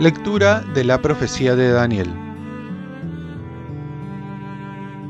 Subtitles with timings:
[0.00, 2.08] Lectura de la profecía de Daniel.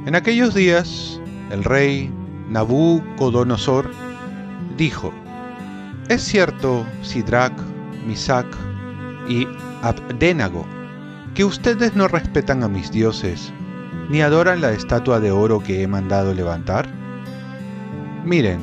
[0.04, 1.20] En aquellos días,
[1.52, 2.12] el rey
[2.48, 3.88] Nabucodonosor
[4.76, 5.12] dijo,
[6.08, 7.56] Es cierto, Sidrach,
[8.04, 8.46] Misac
[9.28, 9.46] y
[9.82, 10.66] Abdenago,
[11.34, 13.52] que ustedes no respetan a mis dioses,
[14.08, 16.88] ni adoran la estatua de oro que he mandado levantar.
[18.24, 18.60] Miren,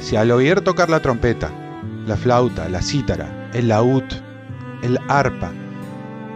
[0.00, 1.50] si al oír tocar la trompeta,
[2.06, 4.04] la flauta, la cítara, el laúd,
[4.82, 5.52] el arpa,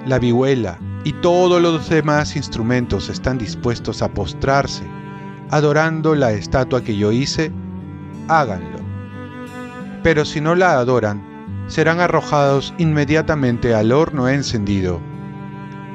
[0.07, 4.84] la vihuela y todos los demás instrumentos están dispuestos a postrarse,
[5.51, 7.53] adorando la estatua que yo hice,
[8.29, 8.79] háganlo.
[10.03, 11.23] Pero si no la adoran,
[11.67, 15.01] serán arrojados inmediatamente al horno encendido.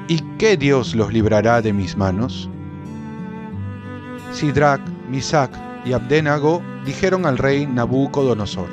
[0.10, 2.50] ¿Y qué Dios los librará de mis manos?
[4.34, 5.52] Sidrach, Misac
[5.86, 8.70] y Abdenago dijeron al rey Nabucodonosor: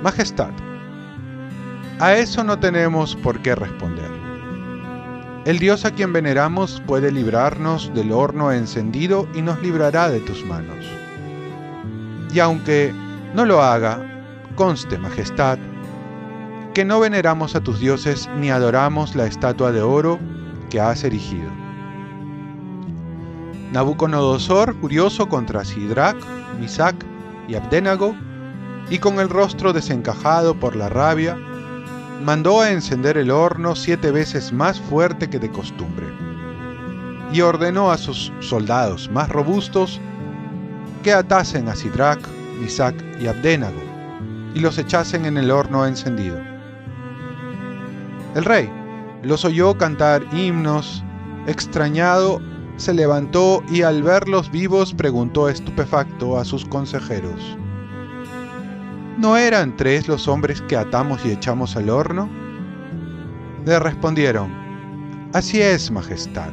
[0.00, 0.52] Majestad,
[1.98, 4.12] a eso no tenemos por qué responder.
[5.44, 10.46] El Dios a quien veneramos puede librarnos del horno encendido y nos librará de tus
[10.46, 10.86] manos.
[12.32, 12.94] Y aunque
[13.34, 13.98] no lo haga,
[14.54, 15.58] conste, Majestad,
[16.74, 20.18] que no veneramos a tus dioses ni adoramos la estatua de oro
[20.70, 21.48] que has erigido.
[23.70, 26.16] Nabucodonosor, furioso contra Sidrach,
[26.60, 26.96] Misac
[27.46, 28.16] y Abdenago,
[28.90, 31.38] y con el rostro desencajado por la rabia,
[32.24, 36.06] mandó a encender el horno siete veces más fuerte que de costumbre,
[37.32, 40.00] y ordenó a sus soldados más robustos
[41.04, 42.20] que atasen a Sidrach,
[42.60, 43.82] Misac y Abdenago,
[44.54, 46.53] y los echasen en el horno encendido.
[48.34, 48.70] El rey
[49.22, 51.02] los oyó cantar himnos,
[51.46, 52.40] extrañado,
[52.76, 57.56] se levantó y al verlos vivos preguntó estupefacto a sus consejeros,
[59.16, 62.28] ¿No eran tres los hombres que atamos y echamos al horno?
[63.64, 64.52] Le respondieron,
[65.32, 66.52] Así es, Majestad.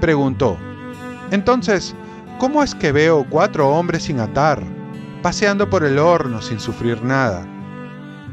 [0.00, 0.58] Preguntó,
[1.30, 1.94] Entonces,
[2.38, 4.62] ¿cómo es que veo cuatro hombres sin atar,
[5.22, 7.46] paseando por el horno sin sufrir nada?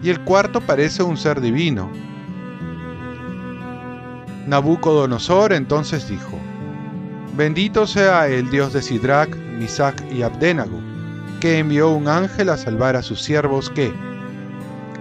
[0.04, 1.90] Y el cuarto parece un ser divino.
[4.48, 6.38] Nabucodonosor entonces dijo,
[7.38, 10.94] Bendito sea el Dios de Sidrach, Misac y Abdenago
[11.44, 13.94] que envió un ángel a salvar a sus siervos que,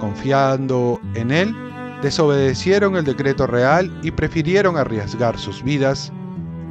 [0.00, 1.54] confiando en él,
[2.02, 6.12] desobedecieron el decreto real y prefirieron arriesgar sus vidas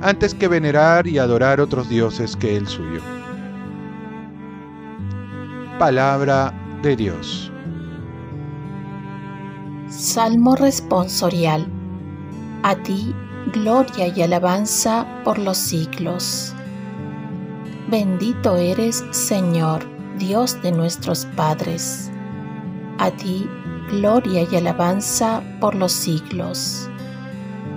[0.01, 2.99] antes que venerar y adorar otros dioses que el suyo.
[5.79, 7.49] Palabra de Dios.
[9.91, 11.67] Salmo responsorial.
[12.63, 13.13] A ti,
[13.51, 16.55] gloria y alabanza por los siglos.
[17.89, 19.83] Bendito eres, Señor,
[20.17, 22.09] Dios de nuestros padres.
[22.99, 23.49] A ti,
[23.89, 26.89] gloria y alabanza por los siglos.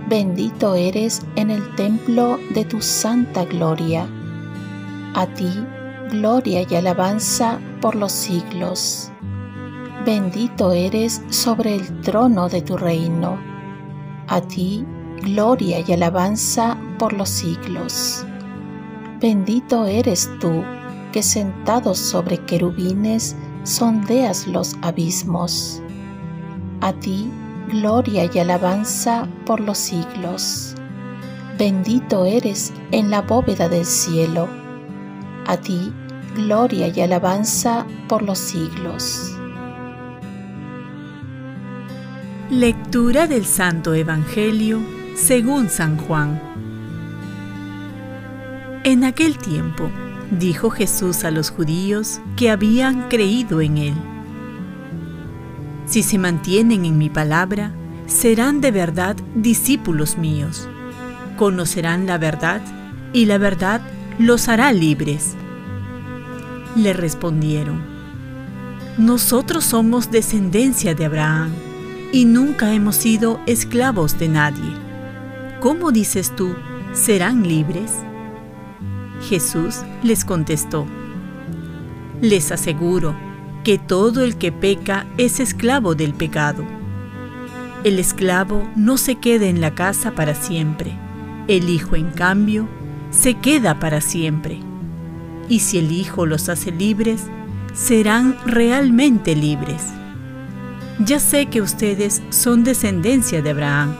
[0.09, 4.07] Bendito eres en el templo de tu santa gloria.
[5.15, 5.51] A ti,
[6.13, 9.11] gloria y alabanza por los siglos.
[10.05, 13.39] Bendito eres sobre el trono de tu reino.
[14.29, 14.85] A ti,
[15.23, 18.27] gloria y alabanza por los siglos.
[19.19, 20.63] Bendito eres tú,
[21.11, 25.81] que sentado sobre querubines sondeas los abismos.
[26.83, 27.31] A ti,
[27.71, 30.75] gloria y alabanza por los siglos.
[31.57, 34.49] Bendito eres en la bóveda del cielo.
[35.47, 35.95] A ti,
[36.37, 39.35] gloria y alabanza por los siglos.
[42.55, 44.81] Lectura del Santo Evangelio
[45.17, 46.41] según San Juan.
[48.85, 49.91] En aquel tiempo,
[50.31, 53.95] dijo Jesús a los judíos que habían creído en Él.
[55.87, 57.73] Si se mantienen en mi palabra,
[58.07, 60.69] serán de verdad discípulos míos.
[61.37, 62.63] Conocerán la verdad
[63.13, 63.81] y la verdad
[64.21, 65.35] los hará libres.
[66.77, 67.83] Le respondieron,
[68.97, 71.51] nosotros somos descendencia de Abraham
[72.15, 74.71] y nunca hemos sido esclavos de nadie.
[75.61, 76.55] ¿Cómo dices tú,
[76.93, 77.91] serán libres?
[79.29, 80.87] Jesús les contestó,
[82.21, 83.17] Les aseguro
[83.65, 86.65] que todo el que peca es esclavo del pecado.
[87.83, 90.97] El esclavo no se queda en la casa para siempre,
[91.49, 92.69] el Hijo en cambio
[93.11, 94.61] se queda para siempre.
[95.49, 97.25] Y si el Hijo los hace libres,
[97.73, 99.83] serán realmente libres.
[101.01, 103.95] Ya sé que ustedes son descendencia de Abraham.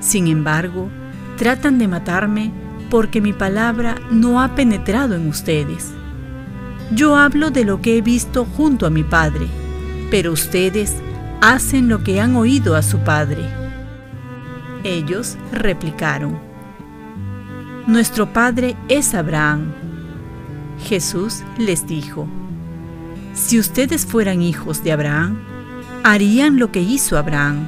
[0.00, 0.90] Sin embargo,
[1.36, 2.52] tratan de matarme
[2.90, 5.92] porque mi palabra no ha penetrado en ustedes.
[6.92, 9.46] Yo hablo de lo que he visto junto a mi Padre,
[10.10, 10.94] pero ustedes
[11.40, 13.48] hacen lo que han oído a su Padre.
[14.84, 16.38] Ellos replicaron,
[17.86, 19.72] Nuestro Padre es Abraham.
[20.88, 22.26] Jesús les dijo,
[23.34, 25.38] Si ustedes fueran hijos de Abraham,
[26.06, 27.66] harían lo que hizo Abraham.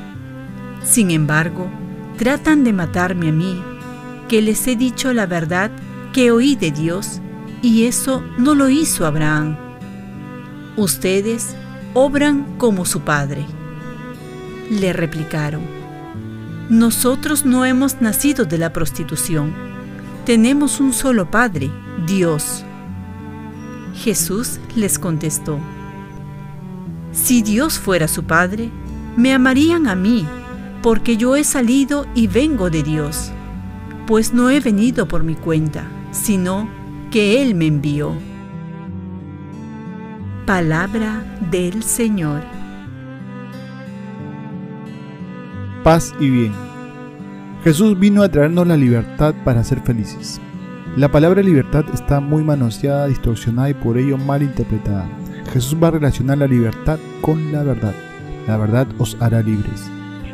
[0.85, 1.69] Sin embargo,
[2.19, 3.61] tratan de matarme a mí,
[4.29, 5.73] que les he dicho la verdad
[6.13, 7.21] que oí de Dios,
[7.63, 9.57] y eso no lo hizo Abraham.
[10.77, 11.57] Ustedes
[11.95, 13.45] obran como su padre.
[14.71, 15.63] Le replicaron,
[16.69, 19.53] nosotros no hemos nacido de la prostitución,
[20.27, 21.73] tenemos un solo Padre,
[22.07, 22.65] Dios.
[23.95, 25.59] Jesús les contestó,
[27.19, 28.71] si Dios fuera su Padre,
[29.17, 30.25] me amarían a mí,
[30.83, 33.33] porque yo he salido y vengo de Dios,
[34.07, 36.69] pues no he venido por mi cuenta, sino
[37.11, 38.15] que Él me envió.
[40.47, 42.43] Palabra del Señor.
[45.83, 46.53] Paz y bien.
[47.65, 50.41] Jesús vino a traernos la libertad para ser felices.
[50.97, 55.09] La palabra libertad está muy manoseada, distorsionada y por ello mal interpretada.
[55.53, 57.95] Jesús va a relacionar la libertad con la verdad.
[58.47, 59.91] La verdad os hará libres.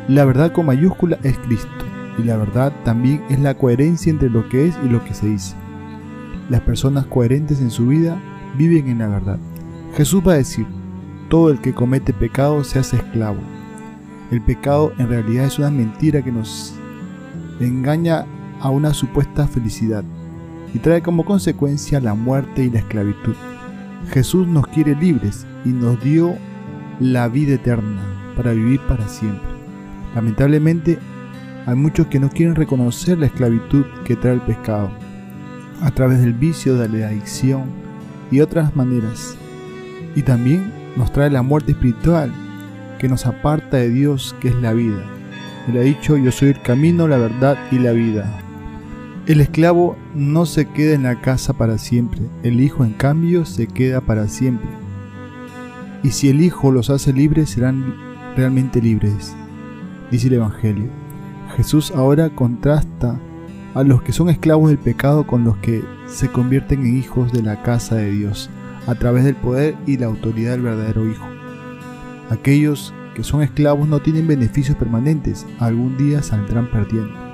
[0.07, 1.69] La verdad con mayúscula es Cristo,
[2.17, 5.27] y la verdad también es la coherencia entre lo que es y lo que se
[5.27, 5.55] dice.
[6.49, 8.21] Las personas coherentes en su vida
[8.57, 9.39] viven en la verdad.
[9.95, 10.67] Jesús va a decir,
[11.29, 13.39] todo el que comete pecado se hace esclavo.
[14.31, 16.75] El pecado en realidad es una mentira que nos
[17.59, 18.25] engaña
[18.59, 20.03] a una supuesta felicidad
[20.73, 23.35] y trae como consecuencia la muerte y la esclavitud.
[24.05, 26.35] Jesús nos quiere libres y nos dio
[26.99, 28.01] la vida eterna
[28.35, 29.49] para vivir para siempre.
[30.13, 30.99] Lamentablemente,
[31.65, 34.91] hay muchos que no quieren reconocer la esclavitud que trae el pescado,
[35.81, 37.63] a través del vicio, de la adicción
[38.31, 39.35] y otras maneras.
[40.15, 42.31] Y también nos trae la muerte espiritual,
[42.99, 45.03] que nos aparta de Dios, que es la vida.
[45.67, 48.44] Él ha dicho, yo soy el camino, la verdad y la vida.
[49.27, 53.67] El esclavo no se queda en la casa para siempre, el Hijo en cambio se
[53.67, 54.69] queda para siempre.
[56.03, 57.95] Y si el Hijo los hace libres, serán
[58.35, 59.35] realmente libres
[60.11, 60.89] dice el Evangelio.
[61.55, 63.19] Jesús ahora contrasta
[63.73, 67.41] a los que son esclavos del pecado con los que se convierten en hijos de
[67.41, 68.49] la casa de Dios
[68.87, 71.25] a través del poder y la autoridad del verdadero Hijo.
[72.29, 77.24] Aquellos que son esclavos no tienen beneficios permanentes, algún día saldrán perdiendo.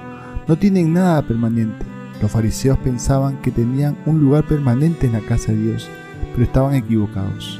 [0.51, 1.85] No tienen nada permanente.
[2.21, 5.89] Los fariseos pensaban que tenían un lugar permanente en la casa de Dios,
[6.33, 7.57] pero estaban equivocados.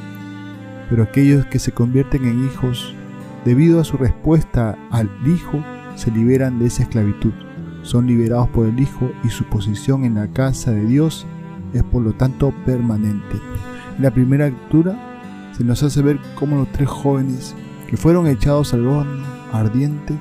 [0.90, 2.94] Pero aquellos que se convierten en hijos
[3.46, 5.64] debido a su respuesta al Hijo,
[5.96, 7.32] se liberan de esa esclavitud.
[7.84, 11.26] Son liberados por el Hijo y su posición en la casa de Dios
[11.74, 13.38] es por lo tanto permanente.
[13.96, 17.56] En la primera lectura se nos hace ver cómo los tres jóvenes
[17.88, 19.24] que fueron echados al horno
[19.54, 20.18] ardiente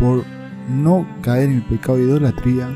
[0.00, 0.24] por
[0.68, 2.68] no caer en el pecado de idolatría,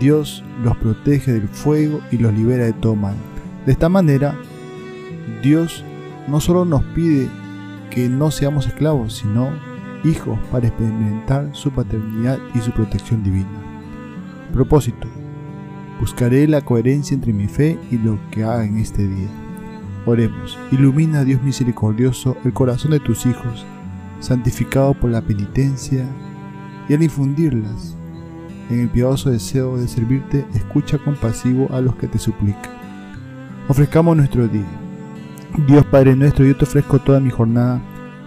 [0.00, 3.14] Dios los protege del fuego y los libera de todo mal.
[3.66, 4.34] De esta manera,
[5.42, 5.84] Dios
[6.28, 7.28] no solo nos pide
[7.90, 9.50] que no seamos esclavos, sino
[10.04, 13.48] hijos para experimentar su paternidad y su protección divina.
[14.52, 15.08] Propósito.
[16.00, 19.28] Buscaré la coherencia entre mi fe y lo que haga en este día.
[20.06, 20.58] Oremos.
[20.70, 23.66] Ilumina, Dios misericordioso, el corazón de tus hijos,
[24.20, 26.06] santificado por la penitencia,
[26.88, 27.96] y al infundirlas
[28.70, 32.72] en el piadoso deseo de servirte, escucha compasivo a los que te suplican.
[33.68, 34.66] Ofrezcamos nuestro día
[35.66, 37.80] Dios Padre nuestro, yo te ofrezco toda mi jornada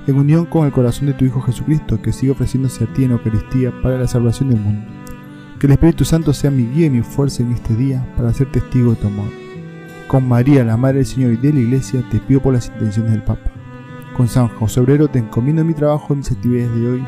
[0.07, 3.11] en unión con el corazón de tu Hijo Jesucristo, que sigue ofreciéndose a ti en
[3.11, 4.85] Eucaristía para la salvación del mundo.
[5.59, 8.51] Que el Espíritu Santo sea mi guía y mi fuerza en este día para ser
[8.51, 9.29] testigo de tu amor.
[10.07, 13.11] Con María, la Madre del Señor y de la Iglesia, te pido por las intenciones
[13.11, 13.51] del Papa.
[14.17, 17.07] Con San José Obrero te encomiendo mi trabajo y mis actividades de hoy,